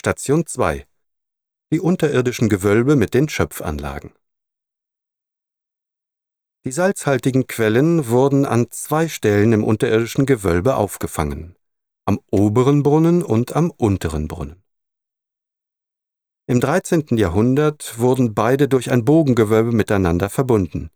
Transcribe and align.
Station 0.00 0.46
2 0.46 0.86
Die 1.70 1.78
unterirdischen 1.78 2.48
Gewölbe 2.48 2.96
mit 2.96 3.12
den 3.12 3.28
Schöpfanlagen 3.28 4.14
Die 6.64 6.72
salzhaltigen 6.72 7.46
Quellen 7.46 8.08
wurden 8.08 8.46
an 8.46 8.70
zwei 8.70 9.08
Stellen 9.08 9.52
im 9.52 9.62
unterirdischen 9.62 10.24
Gewölbe 10.24 10.76
aufgefangen, 10.76 11.54
am 12.06 12.18
oberen 12.30 12.82
Brunnen 12.82 13.22
und 13.22 13.54
am 13.54 13.70
unteren 13.70 14.26
Brunnen. 14.26 14.62
Im 16.46 16.60
13. 16.60 17.18
Jahrhundert 17.18 17.98
wurden 17.98 18.32
beide 18.32 18.68
durch 18.68 18.90
ein 18.90 19.04
Bogengewölbe 19.04 19.72
miteinander 19.72 20.30
verbunden. 20.30 20.88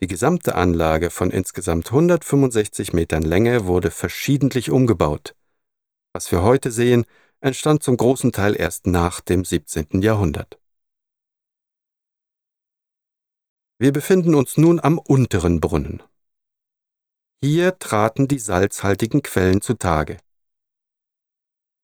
Die 0.00 0.06
gesamte 0.06 0.54
Anlage 0.54 1.10
von 1.10 1.32
insgesamt 1.32 1.88
165 1.88 2.92
Metern 2.92 3.24
Länge 3.24 3.66
wurde 3.66 3.90
verschiedentlich 3.90 4.70
umgebaut. 4.70 5.34
Was 6.12 6.30
wir 6.30 6.44
heute 6.44 6.70
sehen, 6.70 7.04
entstand 7.44 7.82
zum 7.82 7.98
großen 7.98 8.32
Teil 8.32 8.58
erst 8.58 8.86
nach 8.86 9.20
dem 9.20 9.44
17. 9.44 10.00
Jahrhundert. 10.00 10.58
Wir 13.78 13.92
befinden 13.92 14.34
uns 14.34 14.56
nun 14.56 14.80
am 14.80 14.98
unteren 14.98 15.60
Brunnen. 15.60 16.02
Hier 17.42 17.78
traten 17.78 18.28
die 18.28 18.38
salzhaltigen 18.38 19.20
Quellen 19.20 19.60
zutage. 19.60 20.16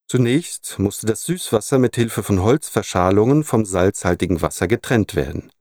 Zunächst 0.07 0.79
musste 0.79 1.05
das 1.05 1.25
Süßwasser 1.25 1.77
mit 1.77 1.95
Hilfe 1.95 2.23
von 2.23 2.41
Holzverschalungen 2.41 3.43
vom 3.43 3.63
salzhaltigen 3.63 4.41
Wasser 4.41 4.67
getrennt 4.67 5.13
werden. 5.13 5.51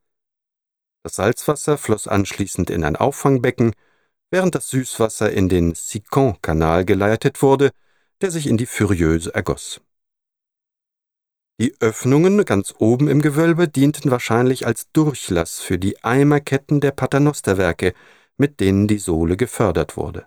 Das 1.02 1.16
Salzwasser 1.16 1.76
floss 1.76 2.08
anschließend 2.08 2.70
in 2.70 2.84
ein 2.84 2.96
Auffangbecken, 2.96 3.74
während 4.30 4.54
das 4.54 4.70
Süßwasser 4.70 5.30
in 5.30 5.50
den 5.50 5.74
Sicon-Kanal 5.74 6.86
geleitet 6.86 7.42
wurde, 7.42 7.70
der 8.22 8.30
sich 8.30 8.46
in 8.46 8.56
die 8.56 8.66
Furieuse 8.66 9.34
ergoss. 9.34 9.82
Die 11.60 11.78
Öffnungen 11.78 12.42
ganz 12.46 12.74
oben 12.78 13.06
im 13.06 13.20
Gewölbe 13.20 13.68
dienten 13.68 14.10
wahrscheinlich 14.10 14.66
als 14.66 14.90
Durchlass 14.92 15.60
für 15.60 15.78
die 15.78 16.02
Eimerketten 16.02 16.80
der 16.80 16.90
Paternosterwerke, 16.90 17.92
mit 18.38 18.60
denen 18.60 18.88
die 18.88 18.96
Sohle 18.96 19.36
gefördert 19.36 19.98
wurde. 19.98 20.26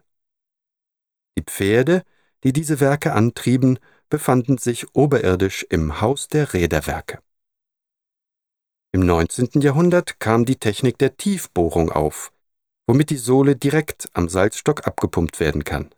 Die 1.35 1.41
Pferde, 1.41 2.03
die 2.43 2.53
diese 2.53 2.79
Werke 2.79 3.13
antrieben, 3.13 3.79
befanden 4.09 4.59
sich 4.59 4.93
oberirdisch 4.93 5.65
im 5.71 6.01
Haus 6.01 6.27
der 6.27 6.53
Räderwerke. 6.53 7.17
Im 8.91 9.03
19. 9.03 9.59
Jahrhundert 9.59 10.19
kam 10.19 10.45
die 10.45 10.57
Technik 10.57 10.99
der 10.99 11.17
Tiefbohrung 11.17 11.91
auf, 11.91 12.31
womit 12.85 13.09
die 13.09 13.17
Sohle 13.17 13.55
direkt 13.55 14.07
am 14.13 14.29
Salzstock 14.29 14.85
abgepumpt 14.85 15.39
werden 15.39 15.63
kann. 15.63 15.89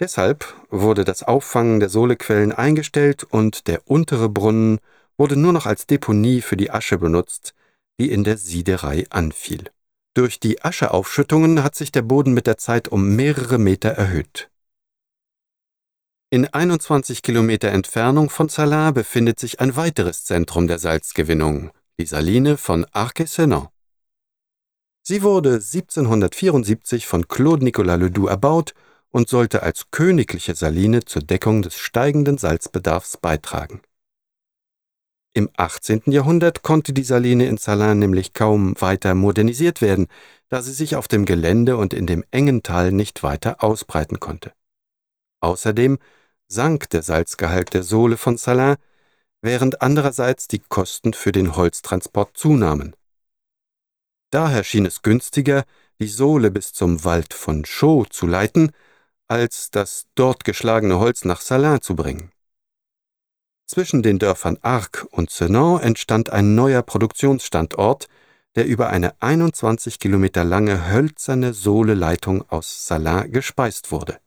Deshalb 0.00 0.54
wurde 0.70 1.04
das 1.04 1.22
Auffangen 1.22 1.78
der 1.78 1.88
Sohlequellen 1.88 2.52
eingestellt 2.52 3.22
und 3.24 3.68
der 3.68 3.88
untere 3.88 4.28
Brunnen 4.28 4.80
wurde 5.16 5.36
nur 5.36 5.52
noch 5.52 5.66
als 5.66 5.86
Deponie 5.86 6.40
für 6.40 6.56
die 6.56 6.70
Asche 6.70 6.98
benutzt, 6.98 7.54
die 8.00 8.10
in 8.10 8.24
der 8.24 8.36
Siederei 8.36 9.06
anfiel. 9.10 9.70
Durch 10.14 10.40
die 10.40 10.62
Ascheaufschüttungen 10.64 11.62
hat 11.62 11.76
sich 11.76 11.92
der 11.92 12.02
Boden 12.02 12.34
mit 12.34 12.46
der 12.46 12.58
Zeit 12.58 12.88
um 12.88 13.14
mehrere 13.14 13.58
Meter 13.58 13.90
erhöht. 13.90 14.50
In 16.30 16.52
21 16.52 17.22
Kilometer 17.22 17.68
Entfernung 17.68 18.30
von 18.30 18.48
Salins 18.48 18.94
befindet 18.94 19.38
sich 19.38 19.60
ein 19.60 19.76
weiteres 19.76 20.24
Zentrum 20.24 20.66
der 20.66 20.80
Salzgewinnung, 20.80 21.70
die 22.00 22.06
Saline 22.06 22.56
von 22.56 22.84
Arc-et-Senans. 22.90 23.68
Sie 25.06 25.22
wurde 25.22 25.54
1774 25.54 27.06
von 27.06 27.28
Claude 27.28 27.62
Nicolas 27.62 28.00
Ledoux 28.00 28.26
erbaut 28.26 28.74
und 29.14 29.28
sollte 29.28 29.62
als 29.62 29.92
königliche 29.92 30.56
Saline 30.56 31.04
zur 31.04 31.22
Deckung 31.22 31.62
des 31.62 31.78
steigenden 31.78 32.36
Salzbedarfs 32.36 33.16
beitragen. 33.16 33.80
Im 35.34 35.48
18. 35.56 36.02
Jahrhundert 36.06 36.62
konnte 36.62 36.92
die 36.92 37.04
Saline 37.04 37.46
in 37.46 37.56
Salins 37.56 38.00
nämlich 38.00 38.32
kaum 38.32 38.74
weiter 38.80 39.14
modernisiert 39.14 39.80
werden, 39.80 40.08
da 40.48 40.62
sie 40.62 40.72
sich 40.72 40.96
auf 40.96 41.06
dem 41.06 41.26
Gelände 41.26 41.76
und 41.76 41.94
in 41.94 42.08
dem 42.08 42.24
engen 42.32 42.64
Tal 42.64 42.90
nicht 42.90 43.22
weiter 43.22 43.62
ausbreiten 43.62 44.18
konnte. 44.18 44.52
Außerdem 45.40 45.98
sank 46.48 46.90
der 46.90 47.02
Salzgehalt 47.02 47.72
der 47.72 47.84
Sohle 47.84 48.16
von 48.16 48.36
Salins, 48.36 48.78
während 49.42 49.80
andererseits 49.80 50.48
die 50.48 50.58
Kosten 50.58 51.12
für 51.12 51.30
den 51.30 51.54
Holztransport 51.54 52.36
zunahmen. 52.36 52.96
Daher 54.30 54.64
schien 54.64 54.86
es 54.86 55.02
günstiger, 55.02 55.62
die 56.00 56.08
Sohle 56.08 56.50
bis 56.50 56.72
zum 56.72 57.04
Wald 57.04 57.32
von 57.32 57.62
Chaux 57.62 58.08
zu 58.10 58.26
leiten, 58.26 58.72
als 59.28 59.70
das 59.70 60.06
dort 60.14 60.44
geschlagene 60.44 60.98
Holz 60.98 61.24
nach 61.24 61.40
Salins 61.40 61.84
zu 61.84 61.96
bringen. 61.96 62.30
Zwischen 63.66 64.02
den 64.02 64.18
Dörfern 64.18 64.58
Arc 64.60 65.06
und 65.10 65.30
Senan 65.30 65.80
entstand 65.80 66.30
ein 66.30 66.54
neuer 66.54 66.82
Produktionsstandort, 66.82 68.08
der 68.54 68.66
über 68.66 68.90
eine 68.90 69.20
21 69.20 69.98
Kilometer 69.98 70.44
lange 70.44 70.90
hölzerne 70.90 71.54
Sohleleitung 71.54 72.48
aus 72.50 72.86
Salins 72.86 73.32
gespeist 73.32 73.90
wurde. 73.90 74.18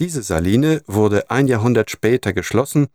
Diese 0.00 0.22
Saline 0.22 0.82
wurde 0.86 1.30
ein 1.30 1.46
Jahrhundert 1.46 1.90
später 1.90 2.32
geschlossen, 2.32 2.88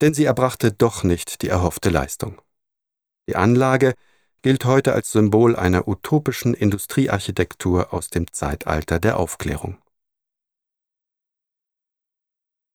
denn 0.00 0.14
sie 0.14 0.24
erbrachte 0.24 0.72
doch 0.72 1.02
nicht 1.02 1.42
die 1.42 1.48
erhoffte 1.48 1.90
Leistung. 1.90 2.40
Die 3.28 3.36
Anlage 3.36 3.94
gilt 4.42 4.64
heute 4.64 4.94
als 4.94 5.12
Symbol 5.12 5.56
einer 5.56 5.88
utopischen 5.88 6.54
Industriearchitektur 6.54 7.92
aus 7.92 8.08
dem 8.08 8.32
Zeitalter 8.32 9.00
der 9.00 9.18
Aufklärung. 9.18 9.76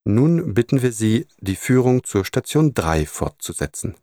Nun 0.05 0.53
bitten 0.53 0.81
wir 0.81 0.91
Sie, 0.91 1.27
die 1.39 1.55
Führung 1.55 2.03
zur 2.03 2.25
Station 2.25 2.73
3 2.73 3.05
fortzusetzen. 3.05 3.95